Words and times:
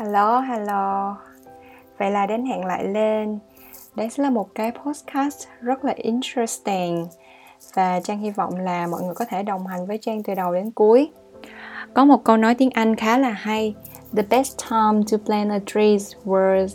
Hello, 0.00 0.40
hello. 0.40 1.16
Vậy 1.98 2.10
là 2.10 2.26
đến 2.26 2.46
hẹn 2.46 2.64
lại 2.64 2.84
lên. 2.84 3.38
Đây 3.94 4.10
sẽ 4.10 4.22
là 4.22 4.30
một 4.30 4.48
cái 4.54 4.72
podcast 4.84 5.48
rất 5.60 5.84
là 5.84 5.92
interesting 5.96 7.06
và 7.74 8.00
Trang 8.00 8.18
hy 8.18 8.30
vọng 8.30 8.56
là 8.56 8.86
mọi 8.86 9.02
người 9.02 9.14
có 9.14 9.24
thể 9.24 9.42
đồng 9.42 9.66
hành 9.66 9.86
với 9.86 9.98
Trang 9.98 10.22
từ 10.22 10.34
đầu 10.34 10.54
đến 10.54 10.70
cuối. 10.70 11.10
Có 11.94 12.04
một 12.04 12.24
câu 12.24 12.36
nói 12.36 12.54
tiếng 12.54 12.70
Anh 12.70 12.96
khá 12.96 13.18
là 13.18 13.30
hay. 13.30 13.74
The 14.16 14.22
best 14.22 14.58
time 14.70 15.02
to 15.12 15.18
plant 15.26 15.50
a 15.50 15.58
tree 15.66 15.96
was 16.24 16.68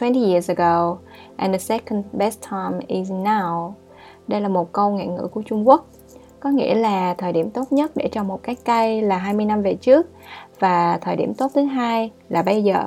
20 0.00 0.30
years 0.30 0.50
ago 0.50 0.96
and 1.36 1.52
the 1.52 1.58
second 1.58 2.04
best 2.12 2.40
time 2.50 2.78
is 2.86 3.10
now. 3.10 3.72
Đây 4.28 4.40
là 4.40 4.48
một 4.48 4.72
câu 4.72 4.90
ngạn 4.90 5.14
ngữ 5.14 5.28
của 5.32 5.42
Trung 5.42 5.68
Quốc. 5.68 5.86
Có 6.40 6.50
nghĩa 6.50 6.74
là 6.74 7.14
thời 7.14 7.32
điểm 7.32 7.50
tốt 7.50 7.72
nhất 7.72 7.92
để 7.94 8.08
trồng 8.12 8.28
một 8.28 8.42
cái 8.42 8.56
cây 8.64 9.02
là 9.02 9.18
20 9.18 9.46
năm 9.46 9.62
về 9.62 9.74
trước 9.74 10.06
và 10.58 10.98
thời 11.00 11.16
điểm 11.16 11.34
tốt 11.34 11.50
thứ 11.54 11.64
hai 11.64 12.10
là 12.28 12.42
bây 12.42 12.64
giờ. 12.64 12.86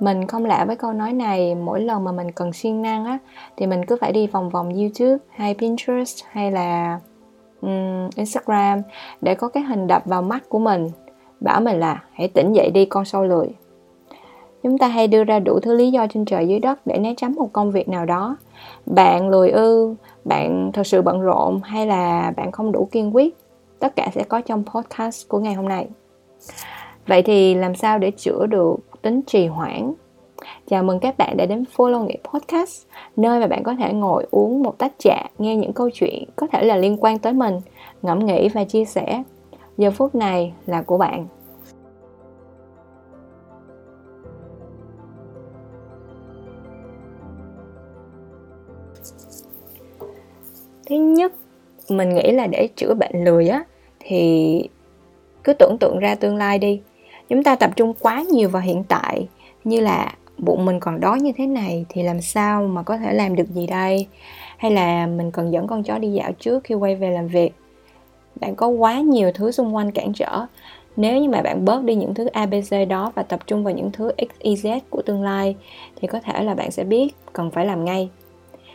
Mình 0.00 0.26
không 0.26 0.44
lạ 0.44 0.64
với 0.64 0.76
câu 0.76 0.92
nói 0.92 1.12
này 1.12 1.54
mỗi 1.54 1.80
lần 1.80 2.04
mà 2.04 2.12
mình 2.12 2.32
cần 2.32 2.52
siêng 2.52 2.82
năng 2.82 3.04
á 3.04 3.18
thì 3.56 3.66
mình 3.66 3.84
cứ 3.84 3.96
phải 4.00 4.12
đi 4.12 4.26
vòng 4.26 4.50
vòng 4.50 4.74
youtube 4.74 5.16
hay 5.30 5.54
pinterest 5.54 6.24
hay 6.30 6.50
là 6.50 7.00
um, 7.60 8.10
instagram 8.16 8.82
để 9.20 9.34
có 9.34 9.48
cái 9.48 9.62
hình 9.62 9.86
đập 9.86 10.02
vào 10.04 10.22
mắt 10.22 10.48
của 10.48 10.58
mình 10.58 10.90
bảo 11.40 11.60
mình 11.60 11.80
là 11.80 12.02
hãy 12.12 12.28
tỉnh 12.28 12.52
dậy 12.52 12.70
đi 12.70 12.84
con 12.84 13.04
sâu 13.04 13.24
lười. 13.24 13.48
Chúng 14.62 14.78
ta 14.78 14.88
hay 14.88 15.08
đưa 15.08 15.24
ra 15.24 15.38
đủ 15.38 15.60
thứ 15.60 15.76
lý 15.76 15.90
do 15.90 16.06
trên 16.06 16.24
trời 16.24 16.48
dưới 16.48 16.58
đất 16.58 16.86
để 16.86 16.98
né 16.98 17.14
tránh 17.16 17.34
một 17.34 17.52
công 17.52 17.70
việc 17.70 17.88
nào 17.88 18.04
đó. 18.04 18.36
Bạn 18.86 19.28
lười 19.28 19.50
ư 19.50 19.94
bạn 20.24 20.70
thật 20.72 20.86
sự 20.86 21.02
bận 21.02 21.20
rộn 21.20 21.60
hay 21.64 21.86
là 21.86 22.32
bạn 22.36 22.52
không 22.52 22.72
đủ 22.72 22.88
kiên 22.92 23.14
quyết 23.14 23.36
tất 23.78 23.96
cả 23.96 24.10
sẽ 24.14 24.22
có 24.22 24.40
trong 24.40 24.64
podcast 24.64 25.28
của 25.28 25.38
ngày 25.38 25.54
hôm 25.54 25.68
nay 25.68 25.88
vậy 27.06 27.22
thì 27.22 27.54
làm 27.54 27.74
sao 27.74 27.98
để 27.98 28.10
chữa 28.10 28.46
được 28.46 28.76
tính 29.02 29.20
trì 29.26 29.46
hoãn? 29.46 29.94
Chào 30.66 30.82
mừng 30.82 31.00
các 31.00 31.18
bạn 31.18 31.36
đã 31.36 31.46
đến 31.46 31.64
follow 31.76 32.06
nghĩa 32.06 32.16
podcast, 32.32 32.86
nơi 33.16 33.40
mà 33.40 33.46
bạn 33.46 33.62
có 33.62 33.74
thể 33.74 33.92
ngồi 33.92 34.26
uống 34.30 34.62
một 34.62 34.78
tách 34.78 34.92
trà, 34.98 35.22
nghe 35.38 35.56
những 35.56 35.72
câu 35.72 35.90
chuyện 35.94 36.24
có 36.36 36.46
thể 36.52 36.64
là 36.64 36.76
liên 36.76 36.96
quan 37.00 37.18
tới 37.18 37.32
mình, 37.32 37.60
ngẫm 38.02 38.26
nghĩ 38.26 38.48
và 38.48 38.64
chia 38.64 38.84
sẻ. 38.84 39.22
Giờ 39.78 39.90
phút 39.90 40.14
này 40.14 40.52
là 40.66 40.82
của 40.82 40.98
bạn. 40.98 41.26
Thứ 50.86 50.96
nhất, 50.96 51.32
mình 51.90 52.14
nghĩ 52.14 52.32
là 52.32 52.46
để 52.46 52.68
chữa 52.76 52.94
bệnh 52.94 53.24
lười 53.24 53.48
á, 53.48 53.64
thì 54.00 54.68
cứ 55.46 55.52
tưởng 55.52 55.76
tượng 55.80 55.98
ra 55.98 56.14
tương 56.14 56.36
lai 56.36 56.58
đi. 56.58 56.80
Chúng 57.28 57.42
ta 57.42 57.56
tập 57.56 57.70
trung 57.76 57.94
quá 58.00 58.24
nhiều 58.32 58.48
vào 58.48 58.62
hiện 58.62 58.84
tại, 58.88 59.28
như 59.64 59.80
là 59.80 60.14
bụng 60.38 60.64
mình 60.64 60.80
còn 60.80 61.00
đói 61.00 61.20
như 61.20 61.32
thế 61.36 61.46
này 61.46 61.84
thì 61.88 62.02
làm 62.02 62.20
sao 62.20 62.66
mà 62.66 62.82
có 62.82 62.98
thể 62.98 63.12
làm 63.12 63.36
được 63.36 63.48
gì 63.48 63.66
đây? 63.66 64.06
Hay 64.56 64.70
là 64.70 65.06
mình 65.06 65.30
cần 65.30 65.52
dẫn 65.52 65.66
con 65.66 65.82
chó 65.82 65.98
đi 65.98 66.08
dạo 66.08 66.32
trước 66.32 66.64
khi 66.64 66.74
quay 66.74 66.96
về 66.96 67.10
làm 67.10 67.28
việc? 67.28 67.52
Bạn 68.40 68.56
có 68.56 68.68
quá 68.68 69.00
nhiều 69.00 69.30
thứ 69.34 69.50
xung 69.50 69.74
quanh 69.74 69.92
cản 69.92 70.12
trở. 70.12 70.46
Nếu 70.96 71.20
như 71.20 71.28
mà 71.28 71.42
bạn 71.42 71.64
bớt 71.64 71.84
đi 71.84 71.94
những 71.94 72.14
thứ 72.14 72.26
abc 72.26 72.88
đó 72.88 73.12
và 73.14 73.22
tập 73.22 73.40
trung 73.46 73.64
vào 73.64 73.74
những 73.74 73.92
thứ 73.92 74.10
xyz 74.40 74.80
của 74.90 75.02
tương 75.02 75.22
lai 75.22 75.56
thì 75.96 76.08
có 76.08 76.20
thể 76.20 76.42
là 76.42 76.54
bạn 76.54 76.70
sẽ 76.70 76.84
biết 76.84 77.14
cần 77.32 77.50
phải 77.50 77.66
làm 77.66 77.84
ngay. 77.84 78.08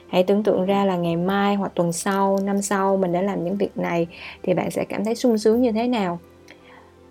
Hãy 0.08 0.23
tưởng 0.23 0.44
tượng 0.44 0.66
ra 0.66 0.86
là 0.86 0.95
ngày 0.97 1.16
mai 1.16 1.55
hoặc 1.55 1.72
tuần 1.75 1.94
sau, 1.94 2.39
năm 2.44 2.61
sau 2.61 2.97
mình 2.97 3.14
đã 3.14 3.22
làm 3.22 3.44
những 3.44 3.58
việc 3.58 3.77
này 3.77 4.08
thì 4.44 4.53
bạn 4.53 4.72
sẽ 4.72 4.86
cảm 4.89 5.05
thấy 5.05 5.16
sung 5.16 5.38
sướng 5.38 5.61
như 5.61 5.72
thế 5.72 5.88
nào 5.88 6.19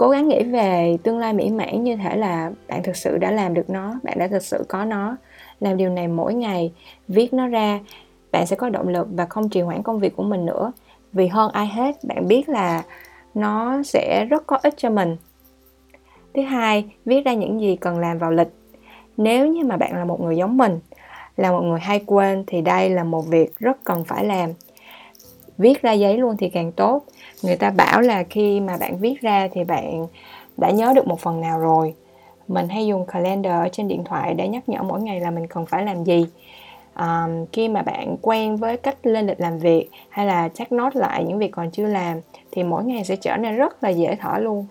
cố 0.01 0.09
gắng 0.09 0.29
nghĩ 0.29 0.43
về 0.43 0.97
tương 1.03 1.19
lai 1.19 1.33
mỹ 1.33 1.51
mãn 1.51 1.85
như 1.85 1.97
thể 1.97 2.17
là 2.17 2.51
bạn 2.69 2.83
thực 2.83 2.97
sự 2.97 3.19
đã 3.19 3.31
làm 3.31 3.55
được 3.55 3.71
nó, 3.71 3.95
bạn 4.03 4.19
đã 4.19 4.29
thực 4.29 4.43
sự 4.43 4.65
có 4.69 4.85
nó. 4.85 5.17
Làm 5.61 5.77
điều 5.77 5.91
này 5.91 6.09
mỗi 6.09 6.35
ngày, 6.35 6.73
viết 7.09 7.33
nó 7.33 7.47
ra, 7.47 7.81
bạn 8.33 8.47
sẽ 8.47 8.57
có 8.57 8.69
động 8.69 8.89
lực 8.89 9.09
và 9.11 9.27
không 9.27 9.49
trì 9.49 9.61
hoãn 9.61 9.83
công 9.83 9.99
việc 9.99 10.17
của 10.17 10.23
mình 10.23 10.47
nữa. 10.47 10.73
Vì 11.13 11.27
hơn 11.27 11.53
ai 11.53 11.67
hết, 11.67 11.97
bạn 12.05 12.29
biết 12.29 12.49
là 12.49 12.83
nó 13.35 13.83
sẽ 13.83 14.27
rất 14.31 14.47
có 14.47 14.59
ích 14.63 14.75
cho 14.77 14.91
mình. 14.91 15.17
Thứ 16.35 16.43
hai, 16.43 16.91
viết 17.05 17.25
ra 17.25 17.35
những 17.35 17.61
gì 17.61 17.77
cần 17.77 17.99
làm 17.99 18.19
vào 18.19 18.31
lịch. 18.31 18.51
Nếu 19.17 19.47
như 19.47 19.65
mà 19.65 19.77
bạn 19.77 19.97
là 19.97 20.05
một 20.05 20.21
người 20.21 20.37
giống 20.37 20.57
mình, 20.57 20.81
là 21.37 21.51
một 21.51 21.63
người 21.63 21.81
hay 21.81 22.01
quên, 22.07 22.45
thì 22.47 22.61
đây 22.61 22.91
là 22.91 23.05
một 23.05 23.23
việc 23.23 23.59
rất 23.59 23.85
cần 23.85 24.05
phải 24.05 24.25
làm 24.25 24.51
viết 25.61 25.83
ra 25.83 25.93
giấy 25.93 26.19
luôn 26.19 26.37
thì 26.37 26.49
càng 26.49 26.73
tốt. 26.73 27.05
Người 27.43 27.57
ta 27.57 27.71
bảo 27.71 28.01
là 28.01 28.23
khi 28.23 28.61
mà 28.61 28.77
bạn 28.81 28.99
viết 28.99 29.21
ra 29.21 29.49
thì 29.53 29.65
bạn 29.65 30.07
đã 30.57 30.71
nhớ 30.71 30.93
được 30.97 31.07
một 31.07 31.21
phần 31.21 31.41
nào 31.41 31.59
rồi. 31.59 31.95
Mình 32.49 32.69
hay 32.69 32.87
dùng 32.87 33.07
calendar 33.07 33.53
ở 33.53 33.69
trên 33.73 33.89
điện 33.89 34.05
thoại 34.05 34.35
để 34.35 34.49
nhắc 34.49 34.69
nhở 34.69 34.83
mỗi 34.83 35.01
ngày 35.01 35.21
là 35.21 35.31
mình 35.31 35.47
cần 35.47 35.67
phải 35.67 35.85
làm 35.85 36.05
gì. 36.05 36.27
Um, 36.97 37.47
khi 37.53 37.69
mà 37.69 37.83
bạn 37.83 38.17
quen 38.23 38.57
với 38.57 38.77
cách 38.77 38.97
lên 39.03 39.27
lịch 39.27 39.41
làm 39.41 39.59
việc 39.59 39.89
hay 40.09 40.27
là 40.27 40.49
check 40.49 40.73
note 40.73 41.01
lại 41.01 41.25
những 41.25 41.39
việc 41.39 41.51
còn 41.53 41.71
chưa 41.71 41.87
làm 41.87 42.21
thì 42.51 42.63
mỗi 42.63 42.85
ngày 42.85 43.05
sẽ 43.05 43.17
trở 43.17 43.37
nên 43.37 43.57
rất 43.57 43.85
là 43.85 43.89
dễ 43.89 44.17
thở 44.21 44.39
luôn. 44.39 44.67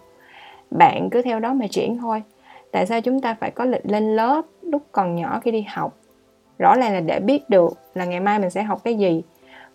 Bạn 0.72 1.10
cứ 1.10 1.22
theo 1.22 1.40
đó 1.40 1.54
mà 1.54 1.68
chuyển 1.68 1.98
thôi. 1.98 2.24
Tại 2.72 2.86
sao 2.86 3.02
chúng 3.02 3.22
ta 3.22 3.36
phải 3.40 3.52
có 3.52 3.66
lịch 3.66 3.86
lên 3.86 4.16
lớp 4.16 4.42
lúc 4.62 4.82
còn 4.92 5.16
nhỏ 5.16 5.40
khi 5.44 5.52
đi 5.52 5.66
học? 5.70 5.98
Rõ 6.60 6.76
ràng 6.76 6.94
là 6.94 7.00
để 7.00 7.20
biết 7.20 7.50
được 7.50 7.74
là 7.94 8.06
ngày 8.06 8.20
mai 8.20 8.40
mình 8.40 8.50
sẽ 8.50 8.64
học 8.64 8.84
cái 8.84 8.96
gì 8.96 9.22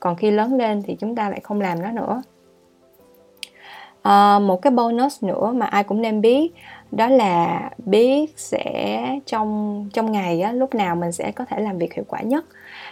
còn 0.05 0.17
khi 0.17 0.31
lớn 0.31 0.55
lên 0.55 0.83
thì 0.83 0.97
chúng 1.01 1.15
ta 1.15 1.31
lại 1.31 1.41
không 1.41 1.61
làm 1.61 1.83
nó 1.83 1.91
nữa. 1.91 2.23
À, 4.03 4.39
một 4.39 4.63
cái 4.63 4.71
bonus 4.71 5.25
nữa 5.25 5.53
mà 5.57 5.67
ai 5.67 5.85
cũng 5.85 6.03
nên 6.03 6.21
biết 6.21 6.55
đó 6.91 7.09
là 7.09 7.71
biết 7.79 8.33
sẽ 8.37 9.19
trong 9.27 9.89
trong 9.93 10.13
ngày 10.13 10.41
á, 10.41 10.53
lúc 10.53 10.75
nào 10.75 10.97
mình 10.97 11.13
sẽ 11.13 11.33
có 11.33 11.45
thể 11.45 11.61
làm 11.61 11.79
việc 11.79 11.95
hiệu 11.95 12.05
quả 12.09 12.21
nhất. 12.21 12.45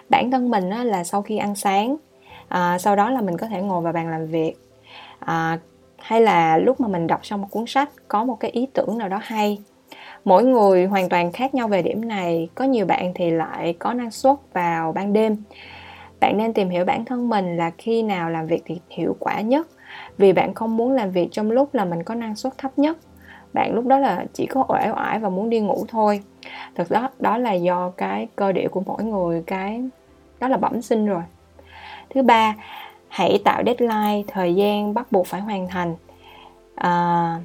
Bản 0.09 0.31
thân 0.31 0.51
mình 0.51 0.71
á, 0.71 0.85
là 0.85 1.05
sau 1.05 1.23
khi 1.23 1.39
ăn 1.39 1.55
sáng 1.55 1.97
à, 2.49 2.79
sau 2.79 2.97
đó 2.97 3.11
là 3.11 3.21
mình 3.21 3.37
có 3.37 3.47
thể 3.47 3.63
ngồi 3.63 3.83
vào 3.83 3.93
bàn 3.93 4.09
làm 4.09 4.27
việc. 4.27 4.55
À, 5.19 5.59
hay 5.99 6.21
là 6.21 6.57
lúc 6.57 6.81
mà 6.81 6.89
mình 6.89 7.07
đọc 7.07 7.27
xong 7.27 7.41
một 7.41 7.49
cuốn 7.51 7.65
sách 7.67 7.89
có 8.09 8.25
một 8.25 8.37
cái 8.41 8.51
ý 8.51 8.67
tưởng 8.73 8.99
nào 8.99 9.09
đó 9.09 9.19
hay. 9.23 9.59
Mỗi 10.25 10.45
người 10.45 10.87
hoàn 10.87 11.09
toàn 11.09 11.33
khác 11.33 11.55
nhau 11.55 11.69
về 11.69 11.83
điểm 11.83 12.09
này 12.09 12.49
có 12.55 12.65
nhiều 12.65 12.87
bạn 12.87 13.13
thì 13.15 13.31
lại 13.31 13.75
có 13.79 13.93
năng 13.93 14.11
suất 14.11 14.37
vào 14.53 14.93
ban 14.93 15.13
đêm 15.13 15.37
bạn 16.23 16.37
nên 16.37 16.53
tìm 16.53 16.71
hiểu 16.71 16.85
bản 16.85 17.05
thân 17.05 17.29
mình 17.29 17.57
là 17.57 17.71
khi 17.79 18.03
nào 18.03 18.31
làm 18.31 18.47
việc 18.47 18.63
thì 18.67 18.81
hiệu 18.91 19.17
quả 19.19 19.41
nhất. 19.41 19.69
Vì 20.19 20.33
bạn 20.33 20.55
không 20.55 20.77
muốn 20.77 20.93
làm 20.93 21.11
việc 21.11 21.29
trong 21.33 21.51
lúc 21.51 21.75
là 21.75 21.85
mình 21.85 22.03
có 22.03 22.15
năng 22.15 22.37
suất 22.37 22.59
thấp 22.59 22.79
nhất. 22.79 22.99
Bạn 23.53 23.75
lúc 23.75 23.87
đó 23.87 23.99
là 23.99 24.25
chỉ 24.33 24.47
có 24.47 24.65
uể 24.69 24.91
oải 24.97 25.19
và 25.19 25.29
muốn 25.29 25.51
đi 25.51 25.61
ngủ 25.61 25.85
thôi. 25.89 26.23
Thực 26.75 26.91
đó 26.91 27.11
đó 27.19 27.39
là 27.39 27.53
do 27.53 27.91
cái 27.97 28.29
cơ 28.37 28.53
địa 28.53 28.69
của 28.69 28.83
mỗi 28.87 29.05
người 29.05 29.43
cái 29.47 29.83
đó 30.41 30.49
là 30.49 30.57
bẩm 30.57 30.83
sinh 30.83 31.07
rồi. 31.07 31.23
Thứ 32.15 32.23
ba 32.23 32.55
hãy 33.09 33.41
tạo 33.45 33.63
deadline 33.67 34.23
thời 34.29 34.55
gian 34.55 34.95
bắt 34.95 35.13
buộc 35.13 35.27
phải 35.27 35.41
hoàn 35.41 35.69
thành. 35.69 35.95
À, 36.75 37.37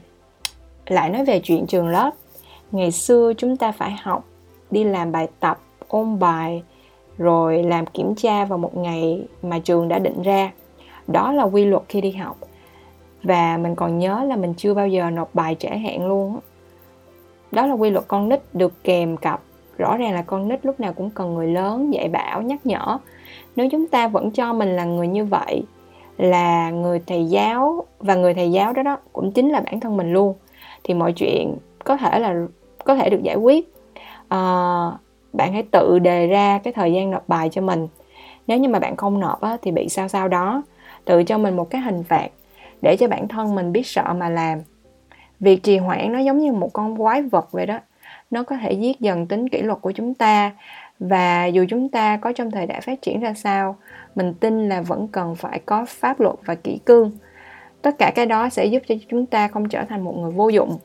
lại 0.85 1.09
nói 1.09 1.25
về 1.25 1.39
chuyện 1.43 1.67
trường 1.67 1.87
lớp. 1.87 2.11
Ngày 2.71 2.91
xưa 2.91 3.33
chúng 3.37 3.57
ta 3.57 3.71
phải 3.71 3.91
học 4.01 4.25
đi 4.71 4.83
làm 4.83 5.11
bài 5.11 5.27
tập 5.39 5.59
ôn 5.87 6.19
bài 6.19 6.63
rồi 7.17 7.63
làm 7.63 7.85
kiểm 7.85 8.16
tra 8.16 8.45
vào 8.45 8.57
một 8.57 8.78
ngày 8.78 9.28
mà 9.41 9.59
trường 9.59 9.88
đã 9.88 10.00
định 10.00 10.22
ra. 10.22 10.51
Đó 11.07 11.31
là 11.31 11.44
quy 11.44 11.66
luật 11.66 11.83
khi 11.89 12.01
đi 12.01 12.11
học. 12.11 12.38
Và 13.23 13.57
mình 13.57 13.75
còn 13.75 14.00
nhớ 14.00 14.23
là 14.23 14.35
mình 14.35 14.53
chưa 14.57 14.73
bao 14.73 14.88
giờ 14.88 15.09
nộp 15.09 15.35
bài 15.35 15.55
trễ 15.59 15.69
hạn 15.69 16.07
luôn 16.07 16.39
đó 17.51 17.66
là 17.66 17.73
quy 17.73 17.89
luật 17.89 18.05
con 18.07 18.29
nít 18.29 18.39
được 18.53 18.83
kèm 18.83 19.17
cặp. 19.17 19.41
Rõ 19.78 19.97
ràng 19.97 20.13
là 20.13 20.22
con 20.22 20.47
nít 20.47 20.66
lúc 20.66 20.79
nào 20.79 20.94
cũng 20.94 21.09
cần 21.09 21.33
người 21.33 21.47
lớn 21.47 21.94
dạy 21.94 22.09
bảo 22.09 22.41
nhắc 22.41 22.66
nhở. 22.66 22.97
Nếu 23.55 23.69
chúng 23.69 23.88
ta 23.88 24.07
vẫn 24.07 24.31
cho 24.31 24.53
mình 24.53 24.75
là 24.75 24.85
người 24.85 25.07
như 25.07 25.25
vậy 25.25 25.63
là 26.17 26.69
người 26.69 26.99
thầy 27.08 27.25
giáo 27.25 27.84
và 27.99 28.16
người 28.16 28.34
thầy 28.34 28.52
giáo 28.52 28.73
đó 28.73 28.84
đó 28.84 28.97
cũng 29.14 29.31
chính 29.31 29.49
là 29.49 29.59
bản 29.59 29.79
thân 29.79 29.97
mình 29.97 30.14
luôn 30.14 30.35
thì 30.84 30.93
mọi 30.93 31.14
chuyện 31.14 31.58
có 31.84 31.97
thể 31.97 32.19
là 32.19 32.35
có 32.84 32.96
thể 32.96 33.09
được 33.09 33.23
giải 33.23 33.35
quyết. 33.35 33.73
À, 34.28 34.40
bạn 35.37 35.53
hãy 35.53 35.63
tự 35.72 35.99
đề 35.99 36.28
ra 36.28 36.59
cái 36.63 36.73
thời 36.73 36.93
gian 36.93 37.11
nộp 37.11 37.29
bài 37.29 37.49
cho 37.51 37.61
mình. 37.61 37.87
Nếu 38.47 38.57
như 38.57 38.69
mà 38.69 38.79
bạn 38.79 38.95
không 38.95 39.19
nộp 39.19 39.41
á, 39.41 39.57
thì 39.61 39.72
bị 39.72 39.89
sao 39.89 40.07
sao 40.07 40.28
đó. 40.28 40.63
Tự 41.05 41.23
cho 41.23 41.37
mình 41.37 41.55
một 41.55 41.69
cái 41.69 41.81
hình 41.81 42.03
phạt 42.03 42.28
để 42.81 42.95
cho 42.99 43.07
bản 43.07 43.28
thân 43.28 43.55
mình 43.55 43.72
biết 43.72 43.87
sợ 43.87 44.13
mà 44.17 44.29
làm. 44.29 44.59
Việc 45.39 45.63
trì 45.63 45.78
hoãn 45.78 46.13
nó 46.13 46.19
giống 46.19 46.37
như 46.37 46.51
một 46.51 46.73
con 46.73 46.97
quái 46.97 47.22
vật 47.22 47.51
vậy 47.51 47.66
đó. 47.66 47.79
Nó 48.31 48.43
có 48.43 48.55
thể 48.55 48.72
giết 48.72 48.99
dần 48.99 49.28
tính 49.28 49.49
kỷ 49.49 49.61
luật 49.61 49.81
của 49.81 49.91
chúng 49.91 50.13
ta 50.13 50.51
và 50.99 51.45
dù 51.45 51.66
chúng 51.69 51.90
ta 51.90 52.17
có 52.17 52.31
trong 52.31 52.51
thời 52.51 52.66
đại 52.66 52.81
phát 52.81 53.01
triển 53.01 53.19
ra 53.19 53.33
sao 53.33 53.75
mình 54.16 54.33
tin 54.33 54.69
là 54.69 54.81
vẫn 54.81 55.07
cần 55.07 55.35
phải 55.35 55.59
có 55.66 55.85
pháp 55.87 56.19
luật 56.19 56.35
và 56.45 56.55
kỷ 56.55 56.79
cương. 56.85 57.11
Tất 57.81 57.97
cả 57.97 58.11
cái 58.16 58.25
đó 58.25 58.49
sẽ 58.49 58.66
giúp 58.66 58.83
cho 58.87 58.95
chúng 59.09 59.25
ta 59.25 59.47
không 59.47 59.69
trở 59.69 59.83
thành 59.83 60.03
một 60.03 60.17
người 60.17 60.31
vô 60.31 60.49
dụng 60.49 60.78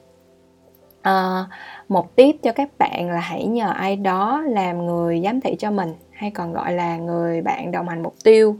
uh, 1.08 1.48
một 1.88 2.16
tiếp 2.16 2.36
cho 2.42 2.52
các 2.52 2.68
bạn 2.78 3.10
là 3.10 3.20
hãy 3.20 3.46
nhờ 3.46 3.70
ai 3.70 3.96
đó 3.96 4.42
làm 4.46 4.86
người 4.86 5.20
giám 5.24 5.40
thị 5.40 5.56
cho 5.58 5.70
mình 5.70 5.94
hay 6.12 6.30
còn 6.30 6.52
gọi 6.52 6.72
là 6.72 6.96
người 6.96 7.42
bạn 7.42 7.72
đồng 7.72 7.88
hành 7.88 8.02
mục 8.02 8.14
tiêu. 8.24 8.56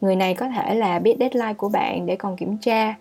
Người 0.00 0.16
này 0.16 0.34
có 0.34 0.48
thể 0.48 0.74
là 0.74 0.98
biết 0.98 1.16
deadline 1.20 1.54
của 1.54 1.68
bạn 1.68 2.06
để 2.06 2.16
còn 2.16 2.36
kiểm 2.36 2.58
tra. 2.58 2.94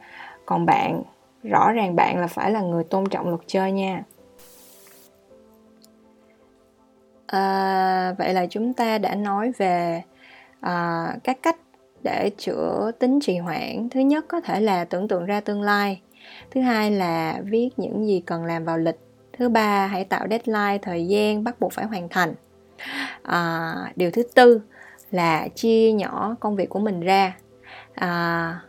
Còn 0.46 0.66
bạn 0.66 1.04
rõ 1.44 1.72
ràng 1.72 1.96
bạn 1.96 2.20
là 2.20 2.28
phải 2.28 2.52
là 2.52 2.62
người 2.62 2.84
tôn 2.84 3.10
trọng 3.10 3.30
luật 3.30 3.42
chơi 3.48 3.72
nha. 3.72 4.04
À, 7.26 8.16
vậy 8.18 8.34
là 8.34 8.46
chúng 8.50 8.74
ta 8.74 8.98
đã 8.98 9.16
nói 9.16 9.52
về 9.58 10.02
à, 10.62 11.08
các 11.24 11.38
cách 11.42 11.58
để 12.04 12.32
chữa 12.38 12.92
tính 13.00 13.20
trì 13.22 13.38
hoãn. 13.38 13.90
Thứ 13.90 14.00
nhất 14.00 14.26
có 14.28 14.42
thể 14.42 14.62
là 14.62 14.86
tưởng 14.86 15.08
tượng 15.08 15.26
ra 15.26 15.40
tương 15.42 15.62
lai 15.62 16.02
thứ 16.52 16.62
hai 16.62 16.92
là 16.92 17.42
viết 17.44 17.70
những 17.78 18.08
gì 18.08 18.24
cần 18.26 18.46
làm 18.46 18.66
vào 18.66 18.78
lịch. 18.78 19.00
Thứ 19.38 19.50
ba 19.50 19.88
hãy 19.88 20.04
tạo 20.04 20.28
deadline 20.30 20.78
thời 20.82 21.08
gian 21.08 21.44
bắt 21.44 21.60
buộc 21.60 21.74
phải 21.74 21.86
hoàn 21.86 22.10
thành. 22.10 22.34
À, 23.24 23.74
điều 23.96 24.12
thứ 24.12 24.24
tư 24.36 24.62
là 25.12 25.48
chia 25.48 25.92
nhỏ 25.92 26.36
công 26.40 26.56
việc 26.56 26.70
của 26.70 26.80
mình 26.80 27.00
ra. 27.00 27.36
À, 27.96 28.60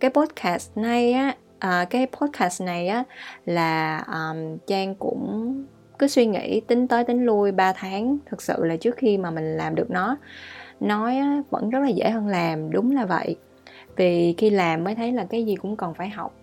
cái 0.00 0.10
podcast 0.10 0.76
này 0.76 1.12
á 1.12 1.34
à, 1.58 1.84
cái 1.90 2.06
podcast 2.06 2.62
này 2.62 2.88
á 2.88 3.04
là 3.46 3.98
um, 3.98 4.58
trang 4.66 4.94
cũng 4.94 5.54
cứ 5.98 6.06
suy 6.06 6.26
nghĩ 6.26 6.60
tính 6.60 6.88
tới 6.88 7.04
tính 7.04 7.24
lui 7.24 7.52
3 7.52 7.72
tháng. 7.72 8.18
Thực 8.26 8.42
sự 8.42 8.64
là 8.64 8.76
trước 8.76 8.96
khi 8.96 9.18
mà 9.18 9.30
mình 9.30 9.56
làm 9.56 9.74
được 9.74 9.90
nó 9.90 10.16
nói 10.80 11.16
á, 11.16 11.42
vẫn 11.50 11.70
rất 11.70 11.80
là 11.80 11.88
dễ 11.88 12.10
hơn 12.10 12.28
làm. 12.28 12.70
Đúng 12.70 12.90
là 12.90 13.06
vậy. 13.06 13.36
Vì 13.96 14.34
khi 14.38 14.50
làm 14.50 14.84
mới 14.84 14.94
thấy 14.94 15.12
là 15.12 15.26
cái 15.30 15.44
gì 15.44 15.56
cũng 15.56 15.76
cần 15.76 15.94
phải 15.94 16.08
học 16.08 16.34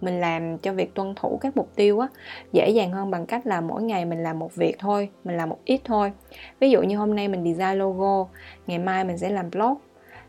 mình 0.00 0.20
làm 0.20 0.58
cho 0.58 0.72
việc 0.72 0.94
tuân 0.94 1.14
thủ 1.14 1.38
các 1.40 1.56
mục 1.56 1.68
tiêu 1.74 1.98
á, 2.00 2.08
dễ 2.52 2.70
dàng 2.70 2.92
hơn 2.92 3.10
bằng 3.10 3.26
cách 3.26 3.46
là 3.46 3.60
mỗi 3.60 3.82
ngày 3.82 4.04
mình 4.04 4.22
làm 4.22 4.38
một 4.38 4.54
việc 4.54 4.76
thôi, 4.78 5.08
mình 5.24 5.36
làm 5.36 5.48
một 5.48 5.58
ít 5.64 5.80
thôi. 5.84 6.12
Ví 6.60 6.70
dụ 6.70 6.82
như 6.82 6.96
hôm 6.96 7.16
nay 7.16 7.28
mình 7.28 7.44
design 7.44 7.78
logo, 7.78 8.26
ngày 8.66 8.78
mai 8.78 9.04
mình 9.04 9.18
sẽ 9.18 9.30
làm 9.30 9.50
blog. 9.50 9.74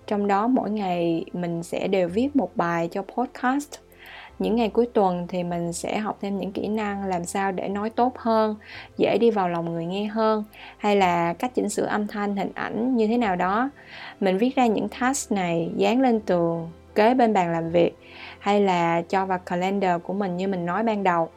Trong 0.07 0.27
đó 0.27 0.47
mỗi 0.47 0.69
ngày 0.69 1.25
mình 1.33 1.63
sẽ 1.63 1.87
đều 1.87 2.09
viết 2.09 2.35
một 2.35 2.51
bài 2.55 2.89
cho 2.91 3.01
podcast. 3.01 3.71
Những 4.39 4.55
ngày 4.55 4.69
cuối 4.69 4.87
tuần 4.93 5.27
thì 5.27 5.43
mình 5.43 5.73
sẽ 5.73 5.97
học 5.97 6.17
thêm 6.21 6.37
những 6.37 6.51
kỹ 6.51 6.67
năng 6.67 7.03
làm 7.03 7.25
sao 7.25 7.51
để 7.51 7.69
nói 7.69 7.89
tốt 7.89 8.17
hơn, 8.17 8.55
dễ 8.97 9.17
đi 9.17 9.31
vào 9.31 9.49
lòng 9.49 9.73
người 9.73 9.85
nghe 9.85 10.05
hơn, 10.05 10.43
hay 10.77 10.95
là 10.95 11.33
cách 11.33 11.51
chỉnh 11.55 11.69
sửa 11.69 11.85
âm 11.85 12.07
thanh, 12.07 12.35
hình 12.35 12.51
ảnh 12.53 12.95
như 12.95 13.07
thế 13.07 13.17
nào 13.17 13.35
đó. 13.35 13.69
Mình 14.19 14.37
viết 14.37 14.55
ra 14.55 14.65
những 14.65 14.87
task 14.89 15.31
này, 15.31 15.69
dán 15.77 16.01
lên 16.01 16.19
tường, 16.19 16.69
kế 16.95 17.13
bên 17.13 17.33
bàn 17.33 17.51
làm 17.51 17.69
việc 17.69 17.97
hay 18.39 18.61
là 18.61 19.01
cho 19.01 19.25
vào 19.25 19.39
calendar 19.39 20.01
của 20.03 20.13
mình 20.13 20.37
như 20.37 20.47
mình 20.47 20.65
nói 20.65 20.83
ban 20.83 21.03
đầu. 21.03 21.29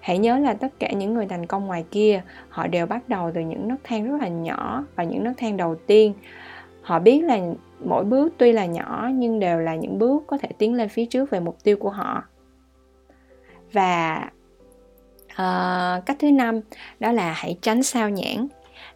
Hãy 0.00 0.18
nhớ 0.18 0.38
là 0.38 0.54
tất 0.54 0.68
cả 0.78 0.92
những 0.92 1.14
người 1.14 1.26
thành 1.26 1.46
công 1.46 1.66
ngoài 1.66 1.84
kia 1.90 2.22
họ 2.48 2.66
đều 2.66 2.86
bắt 2.86 3.08
đầu 3.08 3.30
từ 3.34 3.40
những 3.40 3.68
nấc 3.68 3.78
thang 3.84 4.10
rất 4.10 4.18
là 4.20 4.28
nhỏ 4.28 4.84
và 4.96 5.04
những 5.04 5.24
nấc 5.24 5.36
thang 5.36 5.56
đầu 5.56 5.74
tiên. 5.74 6.14
Họ 6.82 6.98
biết 6.98 7.24
là 7.24 7.38
mỗi 7.84 8.04
bước 8.04 8.32
tuy 8.38 8.52
là 8.52 8.66
nhỏ 8.66 9.10
nhưng 9.14 9.40
đều 9.40 9.58
là 9.58 9.74
những 9.74 9.98
bước 9.98 10.22
có 10.26 10.38
thể 10.38 10.48
tiến 10.58 10.74
lên 10.74 10.88
phía 10.88 11.06
trước 11.06 11.30
về 11.30 11.40
mục 11.40 11.56
tiêu 11.64 11.76
của 11.76 11.90
họ. 11.90 12.24
Và 13.72 14.30
uh, 15.32 16.06
cách 16.06 16.16
thứ 16.18 16.30
năm 16.30 16.60
đó 17.00 17.12
là 17.12 17.32
hãy 17.32 17.58
tránh 17.62 17.82
sao 17.82 18.10
nhãn 18.10 18.48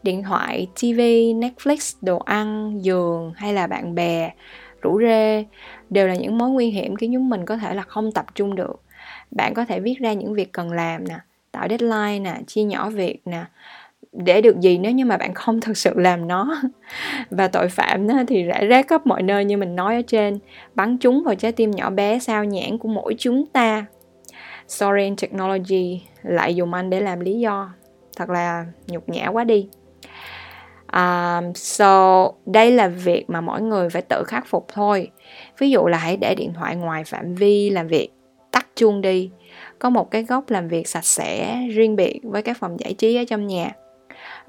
điện 0.02 0.22
thoại 0.22 0.66
tv 0.74 1.00
netflix 1.34 1.98
đồ 2.02 2.18
ăn 2.18 2.78
giường 2.84 3.32
hay 3.36 3.54
là 3.54 3.66
bạn 3.66 3.94
bè 3.94 4.32
rủ 4.82 5.00
rê 5.00 5.44
đều 5.90 6.06
là 6.06 6.14
những 6.14 6.38
mối 6.38 6.50
nguy 6.50 6.70
hiểm 6.70 6.96
khiến 6.96 7.12
chúng 7.14 7.28
mình 7.28 7.44
có 7.46 7.56
thể 7.56 7.74
là 7.74 7.82
không 7.82 8.12
tập 8.12 8.26
trung 8.34 8.54
được. 8.54 8.82
Bạn 9.30 9.54
có 9.54 9.64
thể 9.64 9.80
viết 9.80 9.94
ra 9.98 10.12
những 10.12 10.34
việc 10.34 10.52
cần 10.52 10.72
làm 10.72 11.08
nè, 11.08 11.18
tạo 11.52 11.68
deadline 11.68 12.18
nè, 12.18 12.40
chia 12.46 12.62
nhỏ 12.62 12.90
việc 12.90 13.20
nè, 13.24 13.44
để 14.12 14.40
được 14.40 14.60
gì 14.60 14.78
nếu 14.78 14.92
như 14.92 15.04
mà 15.04 15.16
bạn 15.16 15.34
không 15.34 15.60
thực 15.60 15.76
sự 15.76 15.92
làm 15.96 16.28
nó. 16.28 16.62
Và 17.30 17.48
tội 17.48 17.68
phạm 17.68 18.08
đó 18.08 18.14
thì 18.28 18.42
rải 18.42 18.66
rác 18.66 18.88
khắp 18.88 19.06
mọi 19.06 19.22
nơi 19.22 19.44
như 19.44 19.56
mình 19.56 19.76
nói 19.76 19.96
ở 19.96 20.02
trên, 20.06 20.38
bắn 20.74 20.98
chúng 20.98 21.22
vào 21.24 21.34
trái 21.34 21.52
tim 21.52 21.70
nhỏ 21.70 21.90
bé, 21.90 22.18
sao 22.18 22.44
nhãn 22.44 22.78
của 22.78 22.88
mỗi 22.88 23.14
chúng 23.18 23.46
ta. 23.46 23.86
Soren 24.68 25.16
Technology, 25.16 26.02
lại 26.22 26.54
dùng 26.54 26.74
anh 26.74 26.90
để 26.90 27.00
làm 27.00 27.20
lý 27.20 27.38
do. 27.38 27.72
Thật 28.16 28.30
là 28.30 28.66
nhục 28.86 29.08
nhã 29.08 29.28
quá 29.28 29.44
đi 29.44 29.68
um, 30.92 31.52
so 31.54 32.28
đây 32.46 32.70
là 32.70 32.88
việc 32.88 33.24
mà 33.28 33.40
mỗi 33.40 33.62
người 33.62 33.90
phải 33.90 34.02
tự 34.02 34.24
khắc 34.26 34.46
phục 34.46 34.66
thôi. 34.68 35.10
Ví 35.58 35.70
dụ 35.70 35.86
là 35.86 35.98
hãy 35.98 36.16
để 36.16 36.34
điện 36.34 36.52
thoại 36.54 36.76
ngoài 36.76 37.04
phạm 37.04 37.34
vi 37.34 37.70
làm 37.70 37.88
việc 37.88 38.08
tắt 38.50 38.66
chuông 38.76 39.00
đi. 39.00 39.30
Có 39.78 39.90
một 39.90 40.10
cái 40.10 40.22
góc 40.22 40.50
làm 40.50 40.68
việc 40.68 40.88
sạch 40.88 41.04
sẽ 41.04 41.58
riêng 41.72 41.96
biệt 41.96 42.20
với 42.22 42.42
các 42.42 42.56
phòng 42.58 42.80
giải 42.80 42.94
trí 42.94 43.16
ở 43.16 43.24
trong 43.28 43.46
nhà. 43.46 43.70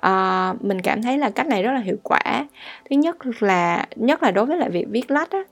Uh, 0.05 0.65
mình 0.65 0.81
cảm 0.81 1.01
thấy 1.01 1.17
là 1.17 1.29
cách 1.29 1.47
này 1.47 1.63
rất 1.63 1.71
là 1.71 1.79
hiệu 1.79 1.97
quả. 2.03 2.47
Thứ 2.89 2.95
nhất 2.95 3.15
là 3.39 3.85
nhất 3.95 4.23
là 4.23 4.31
đối 4.31 4.45
với 4.45 4.57
lại 4.57 4.69
việc 4.69 4.85
viết 4.89 5.11
lách 5.11 5.31
á 5.31 5.43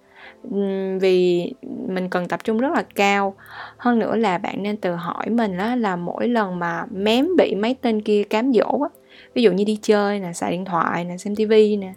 vì 1.01 1.53
mình 1.87 2.09
cần 2.09 2.27
tập 2.27 2.43
trung 2.43 2.57
rất 2.57 2.71
là 2.73 2.83
cao. 2.95 3.35
Hơn 3.77 3.99
nữa 3.99 4.15
là 4.15 4.37
bạn 4.37 4.63
nên 4.63 4.77
tự 4.77 4.91
hỏi 4.91 5.29
mình 5.29 5.57
đó 5.57 5.75
là 5.75 5.95
mỗi 5.95 6.27
lần 6.27 6.59
mà 6.59 6.85
mém 6.91 7.27
bị 7.37 7.55
mấy 7.55 7.75
tên 7.81 8.01
kia 8.01 8.23
cám 8.23 8.53
dỗ 8.53 8.81
á 8.81 8.89
ví 9.33 9.43
dụ 9.43 9.51
như 9.51 9.63
đi 9.63 9.79
chơi 9.81 10.19
nè 10.19 10.33
xài 10.33 10.51
điện 10.51 10.65
thoại 10.65 11.05
nè 11.05 11.17
xem 11.17 11.35
tivi 11.35 11.77
nè. 11.77 11.93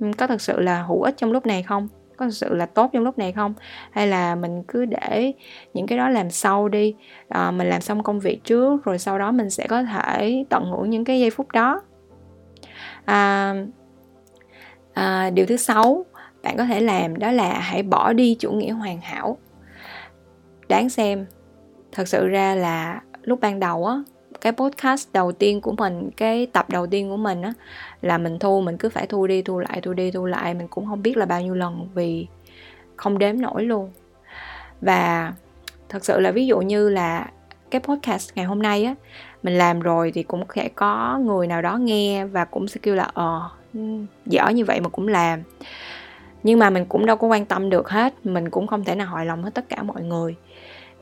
Ừ, 0.00 0.10
có 0.18 0.26
thật 0.26 0.40
sự 0.40 0.60
là 0.60 0.82
hữu 0.82 1.02
ích 1.02 1.14
trong 1.16 1.32
lúc 1.32 1.46
này 1.46 1.62
không? 1.62 1.88
Có 2.16 2.26
thật 2.26 2.34
sự 2.34 2.54
là 2.54 2.66
tốt 2.66 2.90
trong 2.92 3.02
lúc 3.02 3.18
này 3.18 3.32
không? 3.32 3.54
Hay 3.90 4.06
là 4.06 4.34
mình 4.34 4.62
cứ 4.68 4.84
để 4.84 5.32
những 5.74 5.86
cái 5.86 5.98
đó 5.98 6.08
làm 6.08 6.30
sau 6.30 6.68
đi 6.68 6.94
à, 7.28 7.50
mình 7.50 7.66
làm 7.66 7.80
xong 7.80 8.02
công 8.02 8.20
việc 8.20 8.44
trước 8.44 8.84
rồi 8.84 8.98
sau 8.98 9.18
đó 9.18 9.32
mình 9.32 9.50
sẽ 9.50 9.66
có 9.68 9.82
thể 9.82 10.44
tận 10.48 10.64
hưởng 10.64 10.90
những 10.90 11.04
cái 11.04 11.20
giây 11.20 11.30
phút 11.30 11.52
đó. 11.52 11.82
À, 13.04 13.54
à, 14.92 15.30
điều 15.30 15.46
thứ 15.46 15.56
sáu 15.56 16.04
bạn 16.42 16.56
có 16.56 16.64
thể 16.64 16.80
làm 16.80 17.18
đó 17.18 17.30
là 17.30 17.58
hãy 17.58 17.82
bỏ 17.82 18.12
đi 18.12 18.36
chủ 18.38 18.52
nghĩa 18.52 18.70
hoàn 18.70 19.00
hảo. 19.00 19.38
Đáng 20.68 20.90
xem 20.90 21.26
thật 21.92 22.08
sự 22.08 22.28
ra 22.28 22.54
là 22.54 23.02
lúc 23.22 23.40
ban 23.40 23.60
đầu 23.60 23.86
á 23.86 23.96
cái 24.42 24.52
podcast 24.52 25.08
đầu 25.12 25.32
tiên 25.32 25.60
của 25.60 25.72
mình, 25.72 26.10
cái 26.16 26.46
tập 26.46 26.70
đầu 26.70 26.86
tiên 26.86 27.10
của 27.10 27.16
mình 27.16 27.42
á, 27.42 27.52
là 28.02 28.18
mình 28.18 28.38
thu, 28.38 28.60
mình 28.60 28.76
cứ 28.78 28.88
phải 28.88 29.06
thu 29.06 29.26
đi, 29.26 29.42
thu 29.42 29.58
lại, 29.58 29.80
thu 29.80 29.92
đi, 29.92 30.10
thu 30.10 30.26
lại, 30.26 30.54
mình 30.54 30.68
cũng 30.68 30.86
không 30.86 31.02
biết 31.02 31.16
là 31.16 31.26
bao 31.26 31.40
nhiêu 31.40 31.54
lần 31.54 31.88
vì 31.94 32.26
không 32.96 33.18
đếm 33.18 33.40
nổi 33.40 33.64
luôn. 33.64 33.90
Và 34.80 35.32
thật 35.88 36.04
sự 36.04 36.20
là 36.20 36.30
ví 36.30 36.46
dụ 36.46 36.60
như 36.60 36.88
là 36.88 37.30
cái 37.70 37.80
podcast 37.80 38.30
ngày 38.34 38.44
hôm 38.44 38.62
nay 38.62 38.84
á, 38.84 38.94
mình 39.42 39.58
làm 39.58 39.80
rồi 39.80 40.12
thì 40.14 40.22
cũng 40.22 40.44
sẽ 40.54 40.68
có 40.68 41.18
người 41.24 41.46
nào 41.46 41.62
đó 41.62 41.76
nghe 41.76 42.24
và 42.24 42.44
cũng 42.44 42.68
sẽ 42.68 42.80
kêu 42.82 42.94
là 42.94 43.10
ờ 43.14 43.50
dở 44.26 44.48
như 44.48 44.64
vậy 44.64 44.80
mà 44.80 44.88
cũng 44.88 45.08
làm. 45.08 45.42
Nhưng 46.42 46.58
mà 46.58 46.70
mình 46.70 46.84
cũng 46.86 47.06
đâu 47.06 47.16
có 47.16 47.26
quan 47.26 47.46
tâm 47.46 47.70
được 47.70 47.88
hết, 47.88 48.26
mình 48.26 48.50
cũng 48.50 48.66
không 48.66 48.84
thể 48.84 48.94
nào 48.94 49.06
hỏi 49.06 49.26
lòng 49.26 49.42
hết 49.42 49.50
tất 49.54 49.68
cả 49.68 49.82
mọi 49.82 50.02
người 50.02 50.36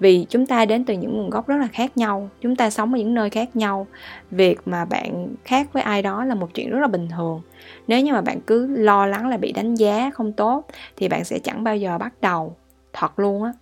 vì 0.00 0.26
chúng 0.28 0.46
ta 0.46 0.64
đến 0.64 0.84
từ 0.84 0.94
những 0.94 1.16
nguồn 1.16 1.30
gốc 1.30 1.48
rất 1.48 1.56
là 1.56 1.66
khác 1.66 1.96
nhau, 1.96 2.30
chúng 2.40 2.56
ta 2.56 2.70
sống 2.70 2.94
ở 2.94 2.98
những 2.98 3.14
nơi 3.14 3.30
khác 3.30 3.56
nhau. 3.56 3.86
Việc 4.30 4.58
mà 4.66 4.84
bạn 4.84 5.28
khác 5.44 5.72
với 5.72 5.82
ai 5.82 6.02
đó 6.02 6.24
là 6.24 6.34
một 6.34 6.54
chuyện 6.54 6.70
rất 6.70 6.78
là 6.78 6.86
bình 6.86 7.08
thường. 7.08 7.42
Nếu 7.86 8.00
như 8.00 8.12
mà 8.12 8.20
bạn 8.20 8.40
cứ 8.40 8.66
lo 8.66 9.06
lắng 9.06 9.28
là 9.28 9.36
bị 9.36 9.52
đánh 9.52 9.74
giá 9.74 10.10
không 10.14 10.32
tốt, 10.32 10.66
thì 10.96 11.08
bạn 11.08 11.24
sẽ 11.24 11.38
chẳng 11.38 11.64
bao 11.64 11.76
giờ 11.76 11.98
bắt 11.98 12.12
đầu. 12.20 12.56
Thật 12.92 13.18
luôn 13.18 13.42
á. 13.42 13.52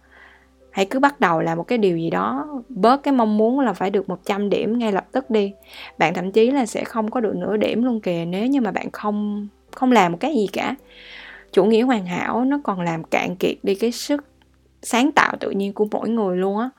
Hãy 0.71 0.87
cứ 0.87 0.99
bắt 0.99 1.21
đầu 1.21 1.41
làm 1.41 1.59
một 1.59 1.65
cái 1.65 1.79
điều 1.79 1.99
gì 1.99 2.11
đó, 2.11 2.47
bớt 2.69 3.03
cái 3.03 3.13
mong 3.15 3.37
muốn 3.37 3.61
là 3.61 3.73
phải 3.73 3.91
được 3.91 4.09
100 4.09 4.51
điểm 4.51 4.79
ngay 4.79 4.93
lập 4.93 5.07
tức 5.13 5.31
đi. 5.31 5.53
Bạn 5.99 6.15
thậm 6.15 6.33
chí 6.33 6.51
là 6.51 6.67
sẽ 6.67 6.85
không 6.85 7.11
có 7.11 7.21
được 7.21 7.37
nửa 7.37 7.57
điểm 7.57 7.85
luôn 7.85 8.01
kìa, 8.01 8.25
nếu 8.29 8.47
như 8.47 8.61
mà 8.61 8.71
bạn 8.71 8.91
không 8.91 9.49
không 9.75 9.93
làm 9.93 10.13
một 10.13 10.19
cái 10.21 10.35
gì 10.35 10.47
cả. 10.53 10.75
Chủ 11.53 11.65
nghĩa 11.65 11.83
hoàn 11.83 12.07
hảo 12.07 12.45
nó 12.45 12.61
còn 12.65 12.81
làm 12.81 13.05
cạn 13.05 13.37
kiệt 13.37 13.57
đi 13.63 13.75
cái 13.75 13.93
sức 13.93 14.25
sáng 14.83 15.13
tạo 15.13 15.37
tự 15.41 15.51
nhiên 15.51 15.73
của 15.73 15.87
mỗi 15.91 16.09
người 16.09 16.37
luôn 16.37 16.59
á. 16.59 16.71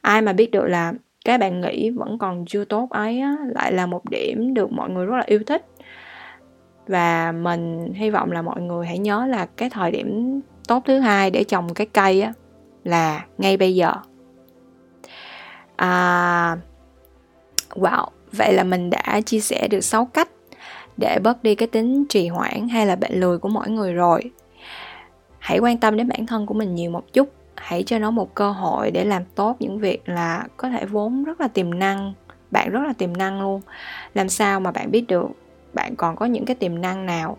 Ai 0.00 0.22
mà 0.22 0.32
biết 0.32 0.50
được 0.50 0.64
là 0.64 0.92
cái 1.24 1.38
bạn 1.38 1.60
nghĩ 1.60 1.90
vẫn 1.90 2.18
còn 2.18 2.44
chưa 2.46 2.64
tốt 2.64 2.88
ấy 2.90 3.20
á, 3.20 3.36
lại 3.48 3.72
là 3.72 3.86
một 3.86 4.10
điểm 4.10 4.54
được 4.54 4.72
mọi 4.72 4.90
người 4.90 5.06
rất 5.06 5.16
là 5.16 5.24
yêu 5.26 5.40
thích. 5.46 5.66
Và 6.88 7.32
mình 7.32 7.92
hy 7.94 8.10
vọng 8.10 8.32
là 8.32 8.42
mọi 8.42 8.60
người 8.60 8.86
hãy 8.86 8.98
nhớ 8.98 9.26
là 9.26 9.46
cái 9.56 9.70
thời 9.70 9.90
điểm 9.90 10.40
tốt 10.68 10.82
thứ 10.86 10.98
hai 10.98 11.30
để 11.30 11.44
trồng 11.44 11.74
cái 11.74 11.86
cây 11.86 12.20
á 12.20 12.32
là 12.84 13.24
ngay 13.38 13.56
bây 13.56 13.74
giờ. 13.74 13.92
À, 15.76 16.56
wow 17.70 18.06
vậy 18.32 18.52
là 18.52 18.64
mình 18.64 18.90
đã 18.90 19.20
chia 19.26 19.40
sẻ 19.40 19.68
được 19.68 19.80
6 19.80 20.04
cách 20.04 20.28
để 20.96 21.18
bớt 21.22 21.42
đi 21.42 21.54
cái 21.54 21.68
tính 21.68 22.04
trì 22.08 22.28
hoãn 22.28 22.68
hay 22.68 22.86
là 22.86 22.96
bệnh 22.96 23.20
lười 23.20 23.38
của 23.38 23.48
mỗi 23.48 23.68
người 23.68 23.92
rồi. 23.92 24.30
Hãy 25.38 25.58
quan 25.58 25.78
tâm 25.78 25.96
đến 25.96 26.08
bản 26.08 26.26
thân 26.26 26.46
của 26.46 26.54
mình 26.54 26.74
nhiều 26.74 26.90
một 26.90 27.12
chút 27.12 27.28
hãy 27.56 27.82
cho 27.82 27.98
nó 27.98 28.10
một 28.10 28.34
cơ 28.34 28.50
hội 28.50 28.90
để 28.90 29.04
làm 29.04 29.24
tốt 29.34 29.56
những 29.60 29.78
việc 29.78 30.08
là 30.08 30.44
có 30.56 30.68
thể 30.68 30.86
vốn 30.86 31.24
rất 31.24 31.40
là 31.40 31.48
tiềm 31.48 31.78
năng, 31.78 32.12
bạn 32.50 32.70
rất 32.70 32.80
là 32.86 32.92
tiềm 32.92 33.16
năng 33.16 33.42
luôn. 33.42 33.60
Làm 34.14 34.28
sao 34.28 34.60
mà 34.60 34.70
bạn 34.70 34.90
biết 34.90 35.04
được 35.08 35.26
bạn 35.72 35.96
còn 35.96 36.16
có 36.16 36.26
những 36.26 36.44
cái 36.44 36.56
tiềm 36.56 36.80
năng 36.80 37.06
nào? 37.06 37.36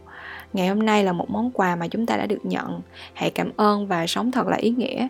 Ngày 0.54 0.68
hôm 0.68 0.86
nay 0.86 1.04
là 1.04 1.12
một 1.12 1.30
món 1.30 1.52
quà 1.52 1.76
mà 1.76 1.88
chúng 1.88 2.06
ta 2.06 2.18
đã 2.18 2.26
được 2.26 2.46
nhận. 2.46 2.82
Hãy 3.14 3.30
cảm 3.30 3.52
ơn 3.58 3.88
và 3.88 4.08
sống 4.08 4.32
thật 4.32 4.48
là 4.48 4.58
ý 4.58 4.70
nghĩa 4.70 5.08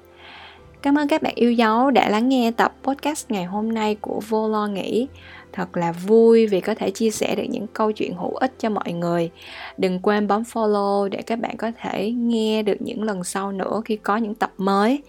cảm 0.85 0.97
ơn 0.97 1.07
các 1.07 1.21
bạn 1.21 1.33
yêu 1.35 1.51
dấu 1.51 1.91
đã 1.91 2.09
lắng 2.09 2.29
nghe 2.29 2.51
tập 2.51 2.75
podcast 2.83 3.31
ngày 3.31 3.45
hôm 3.45 3.73
nay 3.73 3.95
của 4.01 4.21
vô 4.29 4.49
lo 4.49 4.67
nghĩ. 4.67 5.07
Thật 5.51 5.77
là 5.77 5.91
vui 5.91 6.47
vì 6.47 6.61
có 6.61 6.75
thể 6.75 6.91
chia 6.91 7.09
sẻ 7.09 7.35
được 7.35 7.43
những 7.49 7.67
câu 7.67 7.91
chuyện 7.91 8.15
hữu 8.15 8.35
ích 8.35 8.53
cho 8.59 8.69
mọi 8.69 8.93
người. 8.93 9.29
Đừng 9.77 9.99
quên 9.99 10.27
bấm 10.27 10.41
follow 10.41 11.07
để 11.09 11.21
các 11.21 11.39
bạn 11.39 11.57
có 11.57 11.71
thể 11.81 12.11
nghe 12.11 12.63
được 12.63 12.77
những 12.79 13.03
lần 13.03 13.23
sau 13.23 13.51
nữa 13.51 13.81
khi 13.85 13.95
có 13.95 14.17
những 14.17 14.35
tập 14.35 14.53
mới. 14.57 15.03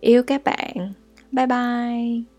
Yêu 0.00 0.22
các 0.22 0.44
bạn. 0.44 0.92
Bye 1.32 1.46
bye. 1.46 2.33